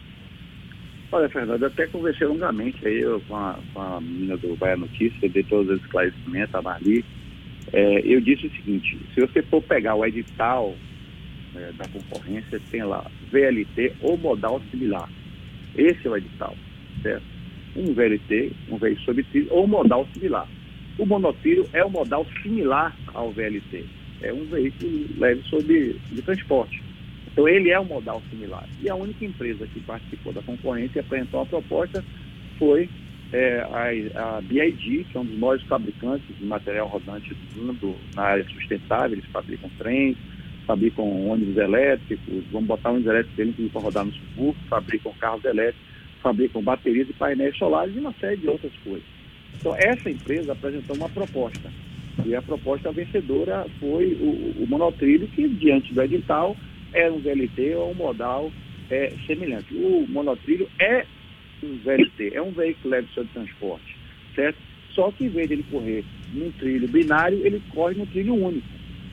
Olha, 1.13 1.29
Fernando, 1.29 1.63
eu 1.63 1.69
até 1.69 1.89
conversei 1.89 2.27
longamente 2.27 2.87
aí 2.87 3.03
com 3.27 3.35
a, 3.35 3.61
com 3.73 3.81
a 3.81 4.01
menina 4.01 4.39
do 4.39 4.57
Bahia 4.57 4.77
Notícia, 4.77 5.29
dei 5.29 5.43
todos 5.43 5.75
os 5.75 5.81
esclarecimentos, 5.83 6.55
a 6.55 6.63
Marli. 6.63 7.05
É, 7.73 8.01
eu 8.07 8.21
disse 8.21 8.47
o 8.47 8.55
seguinte, 8.55 9.07
se 9.13 9.21
você 9.21 9.43
for 9.43 9.61
pegar 9.63 9.97
o 9.97 10.07
edital 10.07 10.79
é, 11.55 11.73
da 11.73 11.89
concorrência 11.89 12.61
tem 12.71 12.85
lá 12.85 13.11
VLT 13.31 13.97
ou 14.01 14.17
modal 14.17 14.63
similar. 14.71 15.09
Esse 15.75 16.07
é 16.07 16.11
o 16.11 16.17
edital, 16.17 16.57
certo? 17.03 17.27
Um 17.75 17.93
VLT, 17.93 18.53
um 18.69 18.79
veículo 18.79 19.05
sobre 19.05 19.27
ou 19.51 19.67
modal 19.67 20.09
similar. 20.13 20.49
O 20.99 21.07
monotrilho 21.07 21.69
é 21.73 21.85
um 21.85 21.91
modal 21.91 22.27
similar 22.43 22.97
ao 23.09 23.33
VLT. 23.33 23.87
É 24.21 24.33
um 24.33 24.45
veículo 24.45 25.07
leve 25.17 25.43
sobre 25.45 25.97
de 26.11 26.23
transporte. 26.23 26.90
Então 27.33 27.49
ele 27.49 27.71
é 27.71 27.79
um 27.79 27.85
modal 27.85 28.23
similar. 28.31 28.69
E 28.83 28.91
a 28.91 28.95
única 28.95 29.25
empresa 29.25 29.67
que 29.67 29.81
participou 29.81 30.33
da 30.33 30.43
concorrência 30.43 30.99
e 30.99 31.01
apresentou 31.01 31.41
uma 31.41 31.47
proposta 31.47 32.05
foi 32.59 32.89
é, 33.33 33.61
a, 33.61 34.37
a 34.37 34.41
BID, 34.41 35.05
que 35.05 35.17
é 35.17 35.21
um 35.21 35.25
dos 35.25 35.39
maiores 35.39 35.63
fabricantes 35.65 36.37
de 36.37 36.45
material 36.45 36.89
rodante 36.89 37.33
do 37.33 37.63
mundo 37.63 37.97
na 38.15 38.23
área 38.23 38.45
sustentável, 38.45 39.13
eles 39.13 39.25
fabricam 39.27 39.71
trens, 39.79 40.17
fabricam 40.67 41.05
ônibus 41.05 41.57
elétricos, 41.57 42.45
vamos 42.51 42.69
botar 42.69 42.91
ônibus 42.91 43.09
elétricos 43.09 43.71
para 43.73 43.81
rodar 43.81 44.05
no 44.05 44.13
subúrbio, 44.13 44.63
fabricam 44.69 45.13
carros 45.21 45.45
elétricos, 45.45 45.89
fabricam 46.23 46.63
baterias 46.63 47.09
e 47.09 47.13
painéis 47.13 47.57
solares 47.57 47.95
e 47.95 48.01
uma 48.01 48.13
série 48.21 48.37
de 48.37 48.49
outras 48.49 48.73
coisas. 48.85 49.07
Então, 49.59 49.75
essa 49.77 50.11
empresa 50.11 50.53
apresentou 50.53 50.97
uma 50.97 51.09
proposta. 51.09 51.71
E 52.25 52.35
a 52.35 52.43
proposta 52.43 52.93
vencedora 52.93 53.67
foi 53.79 54.13
o, 54.21 54.63
o 54.63 54.67
monotrilho, 54.69 55.27
que 55.29 55.49
diante 55.49 55.95
do 55.95 56.03
edital 56.03 56.57
é 56.93 57.11
um 57.11 57.19
VLT 57.19 57.75
ou 57.75 57.91
um 57.93 57.95
modal 57.95 58.53
é, 58.91 59.13
semelhante. 59.27 59.75
O 59.75 60.07
monotrilho 60.09 60.69
é 60.79 61.05
um 61.63 61.77
VLT, 61.77 62.33
é 62.35 62.43
um 62.43 62.51
veículo 62.51 62.91
leve 62.91 63.09
de 63.09 63.25
transporte, 63.29 63.97
certo? 64.35 64.59
Só 64.95 65.11
que 65.11 65.25
em 65.25 65.29
vez 65.29 65.49
de 65.49 65.55
ele 65.55 65.65
correr 65.65 66.05
num 66.33 66.51
trilho 66.53 66.89
binário, 66.89 67.45
ele 67.47 67.63
corre 67.69 67.95
num 67.95 68.07
trilho 68.07 68.35
único, 68.35 68.67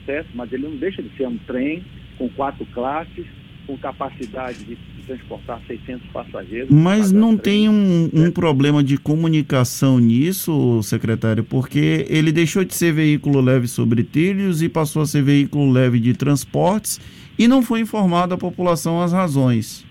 certo? 0.06 0.30
Mas 0.34 0.52
ele 0.52 0.64
não 0.64 0.76
deixa 0.76 1.02
de 1.02 1.10
ser 1.16 1.28
um 1.28 1.38
trem 1.38 1.84
com 2.18 2.30
quatro 2.30 2.66
classes, 2.68 3.28
com 3.68 3.78
capacidade 3.78 4.64
de, 4.64 4.78
transportar 5.06 5.62
600 5.66 6.06
passageiros. 6.08 6.70
Mas 6.70 7.14
não 7.14 7.38
tem 7.38 7.70
um, 7.70 8.10
um, 8.14 8.30
problema 8.30 8.84
de 8.84 8.98
comunicação 8.98 10.00
nisso, 10.00 10.84
secretário, 10.84 11.46
porque 11.46 12.06
ele 12.10 12.30
deixou 12.30 12.66
de 12.66 12.76
ser 12.76 12.92
veículo 12.92 13.40
leve 13.40 13.70
sobre 13.70 14.04
trilhos 14.04 14.62
e 14.62 14.68
passou 14.68 15.02
a 15.02 15.06
ser 15.06 15.22
veículo 15.22 15.72
leve 15.72 15.98
de 16.02 16.14
transportes 16.14 17.00
e 17.40 17.48
não 17.48 17.62
foi 17.62 17.80
informado 17.80 18.34
a 18.34 18.38
população 18.38 19.02
as 19.02 19.14
razões. 19.14 19.86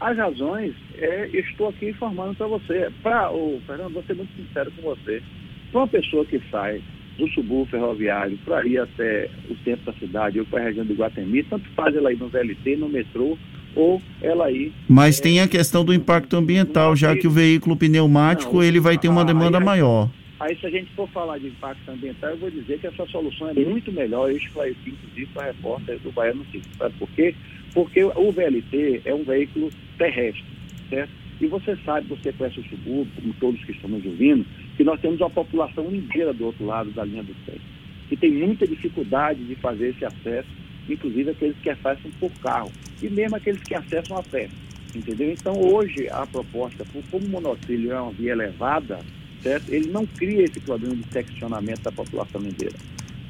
As 0.00 0.16
razões, 0.16 0.74
é, 0.94 1.28
estou 1.34 1.68
aqui 1.68 1.90
informando 1.90 2.34
para 2.34 2.46
você. 2.46 2.90
Para 3.02 3.30
o 3.30 3.60
Fernando, 3.66 3.92
vou 3.92 4.02
ser 4.04 4.14
muito 4.14 4.30
sincero 4.34 4.70
com 4.72 4.82
você. 4.82 5.22
Para 5.70 5.80
uma 5.80 5.88
pessoa 5.88 6.24
que 6.24 6.40
sai 6.50 6.82
do 7.18 7.28
subúrbio 7.28 7.66
ferroviário 7.66 8.38
para 8.44 8.66
ir 8.66 8.78
até 8.78 9.30
o 9.48 9.56
centro 9.64 9.86
da 9.86 9.98
cidade 9.98 10.38
ou 10.38 10.46
para 10.46 10.60
a 10.60 10.64
região 10.64 10.84
do 10.84 10.94
Guatemi, 10.94 11.42
tanto 11.44 11.68
faz 11.70 11.94
ela 11.94 12.12
ir 12.12 12.18
no 12.18 12.28
VLT, 12.28 12.76
no 12.76 12.88
metrô, 12.88 13.38
ou 13.74 14.00
ela 14.22 14.50
ir. 14.50 14.72
Mas 14.88 15.18
é, 15.18 15.22
tem 15.22 15.40
a 15.40 15.48
questão 15.48 15.84
do 15.84 15.94
impacto 15.94 16.36
ambiental, 16.36 16.96
já 16.96 17.16
que 17.16 17.26
o 17.26 17.30
veículo 17.30 17.76
pneumático 17.76 18.56
não, 18.56 18.62
ele 18.62 18.80
vai 18.80 18.98
ter 18.98 19.08
uma 19.08 19.24
demanda 19.24 19.58
aí, 19.58 19.64
maior. 19.64 20.10
Aí, 20.40 20.56
se 20.58 20.66
a 20.66 20.70
gente 20.70 20.90
for 20.94 21.08
falar 21.10 21.38
de 21.38 21.48
impacto 21.48 21.90
ambiental, 21.90 22.30
eu 22.30 22.36
vou 22.36 22.50
dizer 22.50 22.78
que 22.78 22.86
essa 22.86 23.06
solução 23.06 23.48
é 23.48 23.54
muito 23.54 23.90
melhor. 23.92 24.30
Eu 24.30 24.36
esclareci, 24.36 24.76
inclusive, 24.86 25.26
para 25.32 25.44
a 25.44 25.46
repórter 25.46 25.98
do 26.00 26.12
Baiano 26.12 26.38
Notícias. 26.40 26.76
Sabe 26.76 26.94
por 26.98 27.08
quê? 27.10 27.34
Porque 27.72 28.04
o 28.04 28.32
VLT 28.32 29.02
é 29.04 29.14
um 29.14 29.22
veículo 29.22 29.70
terrestre, 29.98 30.44
certo? 30.90 31.10
E 31.40 31.46
você 31.46 31.76
sabe, 31.84 32.06
você 32.08 32.32
conhece 32.32 32.60
o 32.60 32.64
subúrbio, 32.64 33.12
como 33.14 33.34
todos 33.34 33.62
que 33.64 33.72
estão 33.72 33.90
nos 33.90 34.04
ouvindo, 34.04 34.44
que 34.76 34.84
nós 34.84 35.00
temos 35.00 35.20
uma 35.20 35.30
população 35.30 35.94
inteira 35.94 36.32
do 36.32 36.46
outro 36.46 36.64
lado 36.66 36.90
da 36.90 37.04
linha 37.04 37.22
do 37.22 37.34
trem, 37.44 37.60
que 38.08 38.16
tem 38.16 38.30
muita 38.30 38.66
dificuldade 38.66 39.42
de 39.44 39.54
fazer 39.56 39.88
esse 39.88 40.04
acesso, 40.04 40.48
inclusive 40.88 41.30
aqueles 41.30 41.56
que 41.58 41.70
acessam 41.70 42.10
por 42.20 42.30
carro, 42.42 42.70
e 43.02 43.08
mesmo 43.08 43.36
aqueles 43.36 43.62
que 43.62 43.74
acessam 43.74 44.18
a 44.18 44.22
pé. 44.22 44.48
Entendeu? 44.94 45.32
Então, 45.32 45.58
hoje, 45.60 46.08
a 46.10 46.26
proposta, 46.26 46.84
como 47.10 47.26
o 47.26 47.28
monotrilho 47.28 47.92
é 47.92 48.00
uma 48.00 48.12
via 48.12 48.32
elevada, 48.32 49.00
certo? 49.42 49.70
Ele 49.70 49.90
não 49.90 50.06
cria 50.06 50.44
esse 50.44 50.60
problema 50.60 50.94
de 50.94 51.04
seccionamento 51.10 51.82
da 51.82 51.92
população 51.92 52.40
inteira. 52.42 52.76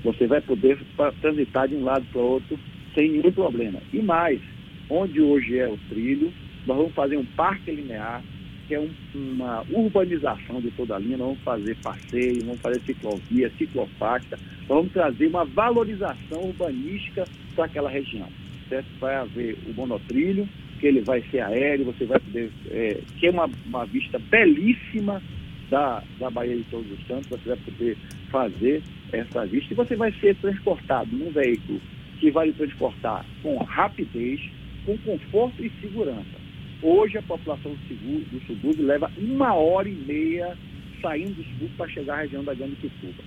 Você 0.05 0.27
vai 0.27 0.41
poder 0.41 0.79
transitar 1.21 1.69
de 1.69 1.75
um 1.75 1.85
lado 1.85 2.05
para 2.13 2.21
o 2.21 2.25
outro 2.25 2.59
sem 2.95 3.11
nenhum 3.11 3.33
problema. 3.33 3.81
E 3.93 4.01
mais, 4.01 4.41
onde 4.89 5.21
hoje 5.21 5.59
é 5.59 5.69
o 5.69 5.79
trilho, 5.89 6.33
nós 6.67 6.77
vamos 6.77 6.95
fazer 6.95 7.17
um 7.17 7.25
parque 7.25 7.71
linear, 7.71 8.23
que 8.67 8.75
é 8.75 8.81
um, 8.81 8.91
uma 9.15 9.65
urbanização 9.71 10.61
de 10.61 10.71
toda 10.73 10.97
a 10.97 10.99
linha, 10.99 11.17
nós 11.17 11.29
vamos 11.29 11.43
fazer 11.43 11.77
passeio, 11.77 12.45
vamos 12.45 12.61
fazer 12.61 12.81
ciclovia, 12.83 13.51
ciclofaixa, 13.57 14.39
nós 14.61 14.69
vamos 14.69 14.93
trazer 14.93 15.27
uma 15.27 15.45
valorização 15.45 16.43
urbanística 16.43 17.25
para 17.55 17.67
aquela 17.67 17.89
região. 17.89 18.29
Certo? 18.69 18.87
Vai 18.99 19.15
haver 19.15 19.57
o 19.67 19.75
monotrilho, 19.75 20.49
que 20.81 20.87
ele 20.87 21.01
vai 21.01 21.23
ser 21.31 21.41
aéreo, 21.41 21.87
você 21.87 22.05
vai 22.05 22.19
poder, 22.19 22.51
é, 22.71 23.01
é 23.23 23.31
uma, 23.31 23.49
uma 23.65 23.87
vista 23.87 24.19
belíssima 24.19 25.23
da, 25.71 26.03
da 26.19 26.31
Bahia 26.31 26.57
de 26.57 26.65
Todos 26.65 26.91
os 26.91 27.07
Santos, 27.07 27.29
você 27.29 27.49
vai 27.49 27.59
poder 27.59 27.97
fazer 28.31 28.83
essa 29.13 29.47
vista 29.47 29.73
e 29.73 29.77
você 29.77 29.97
vai 29.97 30.13
ser 30.21 30.35
transportado 30.37 31.15
num 31.17 31.31
veículo 31.31 31.81
que 32.19 32.31
vai 32.31 32.47
lhe 32.47 32.53
transportar 32.53 33.25
com 33.43 33.57
rapidez, 33.59 34.41
com 34.85 34.97
conforto 34.99 35.65
e 35.65 35.71
segurança. 35.81 36.46
Hoje 36.83 37.19
a 37.19 37.23
população 37.23 37.73
do, 37.73 38.31
do 38.31 38.47
subúrbio 38.47 38.87
leva 38.87 39.11
uma 39.17 39.55
hora 39.55 39.89
e 39.89 39.93
meia 39.93 40.57
saindo 41.01 41.35
do 41.35 41.45
subúrbio 41.45 41.77
para 41.77 41.89
chegar 41.89 42.15
à 42.15 42.21
região 42.23 42.45
da 42.45 42.55
Grande 42.55 42.77
Pituba. 42.77 43.23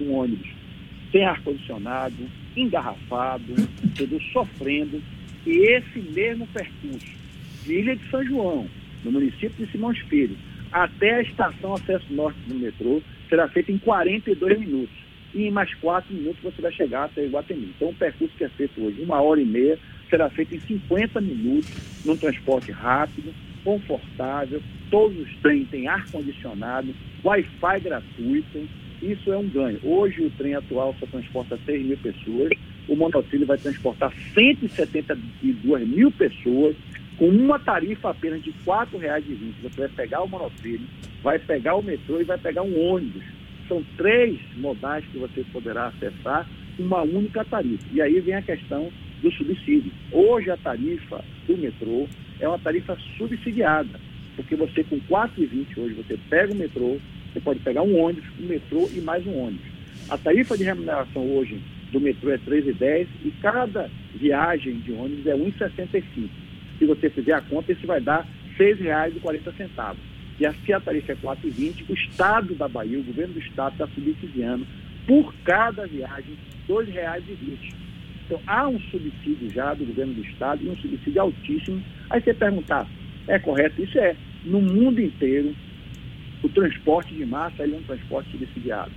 Um 0.00 0.12
ônibus 0.12 0.48
sem 1.10 1.24
ar-condicionado, 1.24 2.16
engarrafado, 2.56 3.54
entendeu? 3.84 4.20
sofrendo. 4.32 5.02
E 5.46 5.50
esse 5.50 5.98
mesmo 5.98 6.46
percurso 6.48 7.12
de 7.64 7.74
Ilha 7.74 7.96
de 7.96 8.10
São 8.10 8.24
João, 8.24 8.66
no 9.04 9.12
município 9.12 9.64
de 9.66 9.70
Simões 9.70 9.98
Filho, 10.08 10.36
até 10.70 11.16
a 11.16 11.22
estação 11.22 11.74
Acesso 11.74 12.12
Norte 12.12 12.38
do 12.46 12.54
metrô 12.54 13.02
será 13.28 13.48
feito 13.48 13.70
em 13.70 13.78
42 13.78 14.58
minutos. 14.58 14.94
E 15.34 15.44
em 15.46 15.50
mais 15.50 15.72
4 15.74 16.14
minutos 16.14 16.42
você 16.42 16.60
vai 16.60 16.72
chegar 16.72 17.04
até 17.04 17.24
Iguatemi. 17.24 17.72
Então 17.76 17.88
o 17.88 17.94
percurso 17.94 18.34
que 18.36 18.44
é 18.44 18.48
feito 18.50 18.82
hoje, 18.82 19.02
uma 19.02 19.20
hora 19.20 19.40
e 19.40 19.44
meia, 19.44 19.78
será 20.12 20.28
feito 20.28 20.54
em 20.54 20.60
50 20.60 21.22
minutos, 21.22 21.70
num 22.04 22.14
transporte 22.14 22.70
rápido, 22.70 23.32
confortável, 23.64 24.60
todos 24.90 25.16
os 25.18 25.36
trens 25.36 25.66
têm 25.70 25.88
ar-condicionado, 25.88 26.94
Wi-Fi 27.24 27.80
gratuito, 27.80 28.68
isso 29.00 29.32
é 29.32 29.38
um 29.38 29.48
ganho. 29.48 29.80
Hoje 29.82 30.22
o 30.22 30.30
trem 30.32 30.54
atual 30.54 30.94
só 31.00 31.06
transporta 31.06 31.58
6 31.64 31.86
mil 31.86 31.96
pessoas, 31.96 32.50
o 32.86 32.94
monotrilho 32.94 33.46
vai 33.46 33.56
transportar 33.56 34.12
172 34.34 35.88
mil 35.88 36.12
pessoas, 36.12 36.76
com 37.16 37.28
uma 37.28 37.58
tarifa 37.58 38.10
apenas 38.10 38.42
de 38.42 38.50
R$ 38.50 38.56
4,20. 38.66 39.54
Você 39.62 39.80
vai 39.80 39.88
pegar 39.88 40.22
o 40.22 40.28
monotrilho, 40.28 40.86
vai 41.22 41.38
pegar 41.38 41.74
o 41.76 41.82
metrô 41.82 42.20
e 42.20 42.24
vai 42.24 42.36
pegar 42.36 42.62
um 42.62 42.78
ônibus. 42.78 43.24
São 43.66 43.82
três 43.96 44.38
modais 44.58 45.04
que 45.06 45.16
você 45.16 45.42
poderá 45.52 45.86
acessar 45.86 46.46
uma 46.78 47.00
única 47.02 47.44
tarifa. 47.44 47.84
E 47.92 48.02
aí 48.02 48.20
vem 48.20 48.34
a 48.34 48.42
questão 48.42 48.90
do 49.22 49.30
subsídio. 49.32 49.92
Hoje 50.10 50.50
a 50.50 50.56
tarifa 50.56 51.24
do 51.46 51.56
metrô 51.56 52.08
é 52.40 52.48
uma 52.48 52.58
tarifa 52.58 52.96
subsidiada, 53.16 54.00
porque 54.36 54.56
você 54.56 54.82
com 54.84 54.96
R$ 54.96 55.02
4,20 55.08 55.78
hoje 55.78 55.94
você 55.94 56.18
pega 56.28 56.52
o 56.52 56.56
metrô, 56.56 56.98
você 57.32 57.40
pode 57.40 57.60
pegar 57.60 57.82
um 57.82 57.98
ônibus, 57.98 58.28
um 58.40 58.46
metrô 58.46 58.88
e 58.92 59.00
mais 59.00 59.26
um 59.26 59.38
ônibus. 59.38 59.70
A 60.08 60.18
tarifa 60.18 60.56
de 60.56 60.64
remuneração 60.64 61.24
hoje 61.34 61.60
do 61.92 62.00
metrô 62.00 62.30
é 62.30 62.36
R$ 62.36 62.62
3,10 62.62 63.06
e 63.24 63.30
cada 63.40 63.88
viagem 64.14 64.74
de 64.80 64.92
ônibus 64.92 65.26
é 65.26 65.34
R$ 65.34 65.52
1,65 65.58 66.42
se 66.82 66.86
você 66.86 67.08
fizer 67.10 67.34
a 67.34 67.40
conta, 67.40 67.70
isso 67.70 67.86
vai 67.86 68.00
dar 68.00 68.26
R$ 68.58 68.74
6,40. 68.74 69.96
E 70.40 70.52
se 70.66 70.72
a 70.72 70.80
tarifa 70.80 71.12
é 71.12 71.14
4,20, 71.14 71.84
o 71.88 71.94
Estado 71.94 72.54
da 72.56 72.66
Bahia, 72.66 72.98
o 72.98 73.04
governo 73.04 73.34
do 73.34 73.40
Estado, 73.40 73.74
está 73.74 73.86
subsidiando 73.94 74.66
por 75.06 75.32
cada 75.44 75.86
viagem 75.86 76.36
R$ 76.68 76.74
2,20. 76.74 77.72
Então, 78.32 78.40
há 78.46 78.66
um 78.66 78.80
subsídio 78.80 79.50
já 79.50 79.74
do 79.74 79.84
governo 79.84 80.14
do 80.14 80.22
Estado 80.22 80.64
e 80.64 80.68
um 80.70 80.76
subsídio 80.76 81.20
altíssimo. 81.20 81.82
Aí 82.08 82.18
você 82.18 82.32
perguntar, 82.32 82.88
é 83.28 83.38
correto? 83.38 83.82
Isso 83.82 83.98
é. 83.98 84.16
No 84.46 84.58
mundo 84.58 85.02
inteiro, 85.02 85.54
o 86.42 86.48
transporte 86.48 87.14
de 87.14 87.26
massa 87.26 87.62
é 87.62 87.66
um 87.66 87.82
transporte 87.82 88.30
subsidiado, 88.30 88.90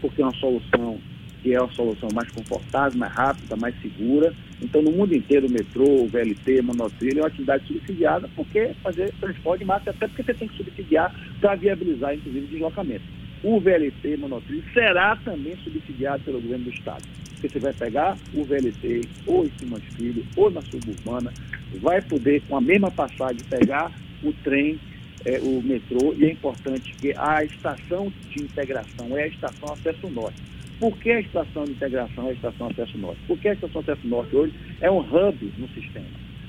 porque 0.00 0.20
é 0.20 0.24
uma 0.24 0.34
solução 0.34 0.98
que 1.40 1.54
é 1.54 1.56
a 1.56 1.68
solução 1.68 2.08
mais 2.12 2.28
confortável, 2.32 2.98
mais 2.98 3.12
rápida, 3.12 3.54
mais 3.56 3.80
segura. 3.80 4.34
Então, 4.60 4.82
no 4.82 4.90
mundo 4.90 5.14
inteiro, 5.14 5.46
o 5.46 5.50
metrô, 5.50 6.02
o 6.02 6.08
VLT, 6.08 6.60
monotrilho 6.60 7.20
é 7.20 7.22
uma 7.22 7.28
atividade 7.28 7.66
subsidiada, 7.68 8.28
porque 8.34 8.72
fazer 8.82 9.12
transporte 9.20 9.60
de 9.60 9.66
massa, 9.66 9.90
até 9.90 10.08
porque 10.08 10.24
você 10.24 10.34
tem 10.34 10.48
que 10.48 10.56
subsidiar 10.56 11.14
para 11.40 11.54
viabilizar, 11.54 12.12
inclusive, 12.14 12.44
o 12.44 12.48
deslocamento. 12.48 13.04
O 13.44 13.60
VLT, 13.60 14.16
monotrilho, 14.18 14.64
será 14.74 15.14
também 15.14 15.56
subsidiado 15.62 16.24
pelo 16.24 16.40
governo 16.40 16.64
do 16.64 16.70
Estado. 16.70 17.04
Porque 17.40 17.48
você 17.48 17.58
vai 17.58 17.72
pegar 17.72 18.18
o 18.34 18.44
VLT, 18.44 19.00
ou 19.26 19.46
em 19.46 19.50
Simas 19.58 19.82
Filho, 19.96 20.22
ou 20.36 20.50
na 20.50 20.60
suburbana, 20.62 21.32
vai 21.80 22.02
poder, 22.02 22.42
com 22.42 22.58
a 22.58 22.60
mesma 22.60 22.90
passagem, 22.90 23.40
pegar 23.48 23.90
o 24.22 24.30
trem 24.44 24.78
é, 25.24 25.38
o 25.40 25.62
metrô 25.62 26.14
e 26.18 26.26
é 26.26 26.32
importante 26.32 26.94
que 26.98 27.14
a 27.16 27.44
estação 27.44 28.12
de 28.28 28.42
integração 28.42 29.16
é 29.16 29.24
a 29.24 29.28
estação 29.28 29.72
acesso 29.72 30.08
norte. 30.08 30.40
Por 30.78 30.96
que 30.98 31.10
a 31.10 31.20
estação 31.20 31.64
de 31.64 31.72
integração 31.72 32.26
é 32.26 32.30
a 32.30 32.34
estação 32.34 32.68
acesso 32.68 32.98
norte? 32.98 33.20
Porque 33.26 33.48
a 33.48 33.52
estação 33.52 33.80
acesso 33.80 34.06
norte 34.06 34.36
hoje 34.36 34.54
é 34.80 34.90
um 34.90 35.00
hub 35.00 35.52
no 35.58 35.68
sistema. 35.68 36.06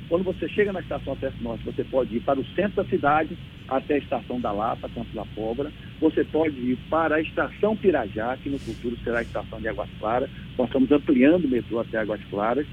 Quando 0.07 0.23
você 0.23 0.47
chega 0.49 0.73
na 0.73 0.81
estação 0.81 1.13
acesso 1.13 1.41
norte, 1.41 1.63
você 1.65 1.83
pode 1.85 2.15
ir 2.15 2.19
para 2.21 2.39
o 2.39 2.45
centro 2.47 2.83
da 2.83 2.89
cidade, 2.89 3.37
até 3.67 3.95
a 3.95 3.97
estação 3.97 4.39
da 4.39 4.51
Lapa, 4.51 4.89
Campo 4.89 5.13
da 5.13 5.25
Pólvora. 5.35 5.71
Você 6.01 6.23
pode 6.23 6.59
ir 6.59 6.77
para 6.89 7.15
a 7.15 7.21
estação 7.21 7.77
Pirajá, 7.77 8.35
que 8.37 8.49
no 8.49 8.57
futuro 8.57 8.97
será 9.03 9.19
a 9.19 9.21
estação 9.21 9.61
de 9.61 9.67
Águas 9.67 9.89
Claras. 9.99 10.29
Nós 10.57 10.67
estamos 10.67 10.91
ampliando 10.91 11.45
o 11.45 11.47
metrô 11.47 11.79
até 11.79 11.99
Águas 11.99 12.21
Claras. 12.29 12.65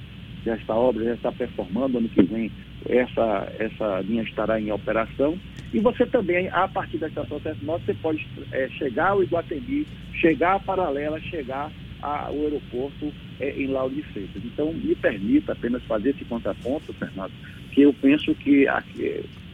Já 0.45 0.57
está 0.57 0.75
obra, 0.75 1.05
já 1.05 1.15
está 1.15 1.31
performando. 1.31 1.99
Ano 1.99 2.09
que 2.09 2.23
vem 2.23 2.51
essa, 2.89 3.53
essa 3.59 4.01
linha 4.01 4.23
estará 4.23 4.59
em 4.59 4.73
operação. 4.73 5.39
E 5.73 5.79
você 5.79 6.07
também, 6.07 6.49
a 6.49 6.67
partir 6.67 6.97
da 6.97 7.09
estação 7.09 7.39
Centro 7.41 7.67
Norte, 7.67 7.85
você 7.85 7.95
pode 7.95 8.27
é, 8.51 8.69
chegar 8.71 9.11
ao 9.11 9.23
Iguatemi, 9.23 9.87
chegar 10.15 10.57
à 10.57 10.61
Paralela, 10.61 11.21
chegar 11.21 11.71
ao 12.01 12.33
aeroporto 12.33 13.13
é, 13.39 13.51
em 13.51 13.67
Lauro 13.67 13.95
de 13.95 14.03
Freitas. 14.05 14.43
Então, 14.43 14.73
me 14.73 14.95
permita 14.95 15.53
apenas 15.53 15.83
fazer 15.85 16.11
esse 16.11 16.25
contraponto, 16.25 16.95
Fernando, 16.95 17.33
que 17.73 17.83
eu 17.83 17.93
penso 17.93 18.35
que 18.37 18.67
a, 18.67 18.83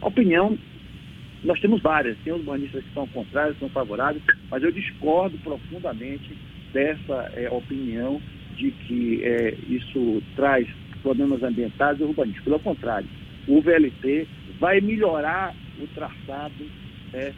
a 0.00 0.07
opinião, 0.07 0.57
nós 1.44 1.60
temos 1.60 1.82
várias, 1.82 2.16
tem 2.24 2.32
urbanistas 2.32 2.82
que 2.82 2.94
são 2.94 3.06
contrários, 3.08 3.58
são 3.58 3.68
favoráveis, 3.68 4.24
mas 4.50 4.62
eu 4.62 4.72
discordo 4.72 5.36
profundamente 5.38 6.36
dessa 6.72 7.30
é, 7.34 7.48
opinião 7.50 8.20
de 8.56 8.70
que 8.70 9.22
é, 9.22 9.54
isso 9.68 10.22
traz 10.34 10.66
problemas 11.02 11.42
ambientais 11.42 12.00
e 12.00 12.02
urbanísticos. 12.02 12.44
Pelo 12.44 12.60
contrário, 12.60 13.08
o 13.46 13.60
VLT 13.60 14.26
vai 14.58 14.80
melhorar 14.80 15.54
o 15.78 15.86
traçado 15.88 16.64
é, 17.12 17.32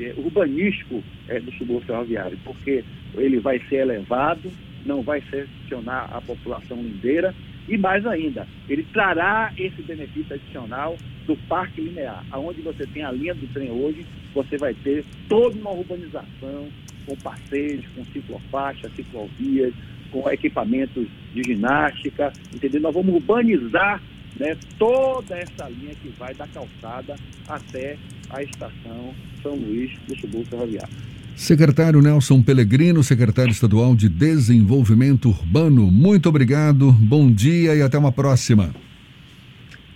é, 0.00 0.14
urbanístico 0.16 1.02
do 1.42 1.52
subúrbio 1.52 1.86
ferroviário, 1.86 2.38
porque 2.44 2.84
ele 3.14 3.40
vai 3.40 3.60
ser 3.68 3.76
elevado, 3.76 4.50
não 4.86 5.02
vai 5.02 5.22
seccionar 5.22 6.08
a 6.12 6.20
população 6.20 6.76
lindeira 6.76 7.34
e 7.70 7.78
mais 7.78 8.04
ainda, 8.04 8.46
ele 8.68 8.82
trará 8.92 9.52
esse 9.56 9.80
benefício 9.82 10.34
adicional 10.34 10.96
do 11.24 11.36
parque 11.48 11.80
linear, 11.80 12.24
aonde 12.32 12.60
você 12.62 12.84
tem 12.88 13.04
a 13.04 13.12
linha 13.12 13.32
do 13.32 13.46
trem 13.52 13.70
hoje, 13.70 14.04
você 14.34 14.56
vai 14.56 14.74
ter 14.74 15.04
toda 15.28 15.56
uma 15.56 15.70
urbanização 15.70 16.68
com 17.06 17.14
passeios, 17.16 17.84
com 17.94 18.04
ciclofaixa, 18.06 18.90
ciclovias, 18.96 19.72
com 20.10 20.28
equipamentos 20.28 21.06
de 21.32 21.42
ginástica, 21.44 22.32
entendeu? 22.52 22.80
Nós 22.80 22.94
vamos 22.94 23.14
urbanizar 23.14 24.02
né, 24.36 24.56
toda 24.76 25.36
essa 25.36 25.68
linha 25.68 25.94
que 25.94 26.08
vai 26.18 26.34
da 26.34 26.48
calçada 26.48 27.14
até 27.48 27.96
a 28.30 28.42
estação 28.42 29.14
São 29.42 29.54
Luís 29.54 29.92
do 30.08 30.16
subúrbio 30.16 30.46
ferroviário. 30.46 31.09
Secretário 31.40 32.02
Nelson 32.02 32.42
Pellegrino, 32.42 33.02
secretário 33.02 33.50
estadual 33.50 33.96
de 33.96 34.10
Desenvolvimento 34.10 35.30
Urbano, 35.30 35.90
muito 35.90 36.28
obrigado, 36.28 36.92
bom 36.92 37.32
dia 37.32 37.74
e 37.74 37.80
até 37.80 37.96
uma 37.96 38.12
próxima. 38.12 38.74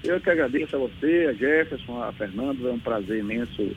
Eu 0.03 0.19
que 0.23 0.31
agradeço 0.31 0.75
a 0.75 0.79
você, 0.79 1.27
a 1.29 1.35
Jefferson, 1.35 2.03
a 2.03 2.11
Fernando, 2.15 2.67
é 2.67 2.73
um 2.73 2.79
prazer 2.79 3.19
imenso 3.19 3.77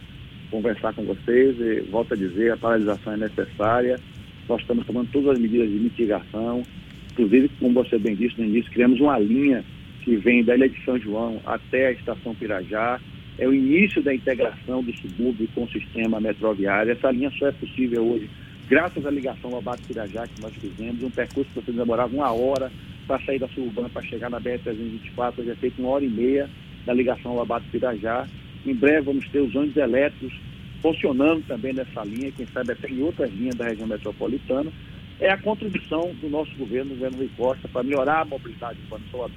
conversar 0.49 0.93
com 0.93 1.03
vocês 1.03 1.59
e 1.59 1.81
volto 1.91 2.13
a 2.13 2.17
dizer, 2.17 2.53
a 2.53 2.57
paralisação 2.57 3.11
é 3.11 3.17
necessária, 3.17 3.99
nós 4.47 4.61
estamos 4.61 4.85
tomando 4.85 5.11
todas 5.11 5.31
as 5.31 5.37
medidas 5.37 5.69
de 5.69 5.75
mitigação, 5.75 6.63
inclusive, 7.11 7.51
como 7.59 7.73
você 7.73 7.99
bem 7.99 8.15
disse 8.15 8.39
no 8.39 8.47
início, 8.47 8.71
criamos 8.71 8.97
uma 9.01 9.19
linha 9.19 9.61
que 10.05 10.15
vem 10.15 10.41
da 10.41 10.55
Ilha 10.55 10.69
de 10.69 10.85
São 10.85 10.97
João 10.97 11.41
até 11.45 11.87
a 11.87 11.91
Estação 11.91 12.33
Pirajá, 12.33 12.97
é 13.37 13.47
o 13.47 13.53
início 13.53 14.01
da 14.01 14.13
integração 14.13 14.83
do 14.83 14.95
subúrbio 14.97 15.47
com 15.53 15.63
o 15.63 15.69
sistema 15.69 16.19
metroviário. 16.19 16.91
Essa 16.91 17.11
linha 17.11 17.31
só 17.37 17.47
é 17.47 17.51
possível 17.51 18.03
hoje 18.03 18.29
graças 18.67 19.05
à 19.05 19.09
ligação 19.09 19.49
Lobato-Pirajá 19.49 20.27
que 20.27 20.41
nós 20.41 20.53
fizemos, 20.55 21.01
um 21.01 21.09
percurso 21.09 21.49
que 21.53 21.61
você 21.61 21.71
demorava 21.71 22.13
uma 22.13 22.31
hora 22.31 22.71
para 23.07 23.23
sair 23.25 23.39
da 23.39 23.47
suburbana 23.49 23.89
para 23.89 24.01
chegar 24.03 24.29
na 24.29 24.41
BR-324, 24.41 25.39
hoje 25.39 25.51
é 25.51 25.55
feito 25.55 25.79
uma 25.79 25.91
hora 25.91 26.03
e 26.03 26.09
meia 26.09 26.49
da 26.85 26.93
ligação 26.93 27.35
Lobato-Pirajá. 27.35 28.27
Em 28.65 28.73
breve 28.73 29.01
vamos 29.01 29.27
ter 29.29 29.39
os 29.39 29.55
ônibus 29.55 29.77
elétricos 29.77 30.33
funcionando 30.81 31.45
também 31.47 31.73
nessa 31.73 32.03
linha, 32.03 32.31
quem 32.31 32.45
sabe 32.47 32.73
até 32.73 32.89
em 32.89 33.01
outras 33.01 33.31
linhas 33.33 33.55
da 33.55 33.65
região 33.65 33.87
metropolitana. 33.87 34.71
É 35.19 35.31
a 35.31 35.37
contribuição 35.37 36.13
do 36.21 36.29
nosso 36.29 36.53
governo, 36.55 36.91
o 36.91 36.95
governo 36.95 37.17
Rui 37.17 37.29
Costa, 37.37 37.67
para 37.67 37.83
melhorar 37.83 38.21
a 38.21 38.25
mobilidade 38.25 38.77
do 38.81 38.89
Salvador 38.89 39.31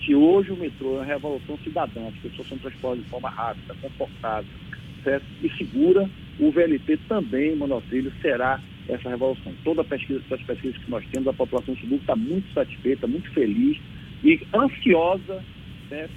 que 0.00 0.14
hoje 0.14 0.52
o 0.52 0.56
metrô 0.56 0.94
é 0.94 0.98
uma 0.98 1.04
revolução 1.04 1.58
cidadã, 1.64 2.08
as 2.08 2.14
pessoas 2.16 2.48
são 2.48 2.58
transportadas 2.58 3.04
de 3.04 3.10
forma 3.10 3.28
rápida, 3.30 3.74
confortável, 3.80 4.50
certo? 5.02 5.24
E 5.42 5.50
segura, 5.56 6.08
o 6.38 6.50
VLT 6.50 6.98
também, 7.08 7.56
monotrilho, 7.56 8.12
será 8.20 8.60
essa 8.88 9.08
revolução. 9.08 9.52
Toda 9.64 9.80
a 9.80 9.84
pesquisa, 9.84 10.20
todas 10.28 10.40
as 10.40 10.46
pesquisas 10.46 10.76
que 10.82 10.90
nós 10.90 11.04
temos, 11.10 11.28
a 11.28 11.32
população 11.32 11.74
subúrbio 11.74 11.98
está 11.98 12.14
muito 12.14 12.52
satisfeita, 12.52 13.06
muito 13.06 13.28
feliz 13.30 13.78
e 14.22 14.40
ansiosa 14.54 15.42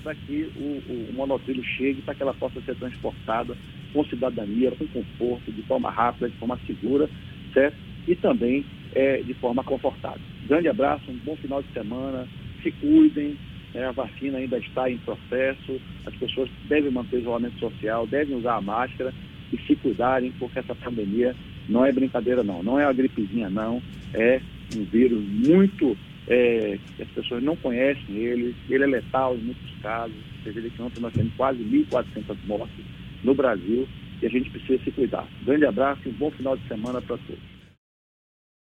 para 0.04 0.16
que 0.16 0.52
o, 0.56 0.82
o, 0.92 1.14
monotrilho 1.14 1.64
chegue, 1.64 2.02
para 2.02 2.16
que 2.16 2.24
ela 2.24 2.34
possa 2.34 2.60
ser 2.62 2.76
transportada 2.76 3.56
com 3.94 4.04
cidadania, 4.06 4.72
com 4.72 4.88
conforto, 4.88 5.52
de 5.52 5.62
forma 5.64 5.90
rápida, 5.90 6.30
de 6.30 6.36
forma 6.38 6.60
segura, 6.66 7.10
certo? 7.54 7.78
E 8.08 8.16
também 8.16 8.66
é, 8.96 9.18
de 9.18 9.34
forma 9.36 9.64
confortável. 9.64 10.22
Grande 10.48 10.68
abraço, 10.68 11.10
um 11.10 11.18
bom 11.18 11.36
final 11.36 11.62
de 11.62 11.72
semana, 11.72 12.28
se 12.64 12.72
cuidem, 12.72 13.38
é, 13.74 13.86
a 13.86 13.92
vacina 13.92 14.38
ainda 14.38 14.58
está 14.58 14.90
em 14.90 14.98
processo, 15.00 15.80
as 16.06 16.16
pessoas 16.16 16.50
devem 16.66 16.92
manter 16.92 17.18
o 17.18 17.20
isolamento 17.20 17.60
social, 17.60 18.08
devem 18.08 18.36
usar 18.36 18.56
a 18.56 18.62
máscara 18.62 19.14
e 19.52 19.58
se 19.58 19.76
cuidarem, 19.76 20.32
porque 20.40 20.60
essa 20.60 20.76
pandemia 20.76 21.36
não 21.68 21.86
é 21.86 21.92
brincadeira 21.92 22.44
não, 22.44 22.64
não 22.64 22.80
é 22.80 22.86
uma 22.86 22.94
gripezinha 22.94 23.50
não, 23.50 23.82
é 24.14 24.42
um 24.76 24.84
vírus 24.86 25.24
muito, 25.24 25.98
é, 26.28 26.78
as 27.00 27.08
pessoas 27.10 27.44
não 27.44 27.56
conhecem 27.56 28.16
ele, 28.16 28.56
ele 28.70 28.84
é 28.84 28.88
letal 28.88 29.36
em 29.36 29.42
muitos 29.42 29.72
casos, 29.82 30.16
você 30.44 30.52
vê 30.52 30.70
que 30.70 30.82
ontem 30.82 31.02
nós 31.02 31.14
temos 31.14 31.34
quase 31.36 31.60
1.400 31.64 32.38
mortes 32.48 32.86
no 33.24 33.34
Brasil 33.34 33.88
e 34.22 34.26
a 34.26 34.30
gente 34.30 34.50
precisa 34.50 34.84
se 34.84 34.92
cuidar. 34.92 35.28
Grande 35.44 35.66
abraço 35.66 36.02
e 36.06 36.10
um 36.10 36.14
bom 36.14 36.32
final 36.32 36.58
de 36.58 36.68
semana 36.68 37.02
para 37.02 37.18
todos. 37.18 37.59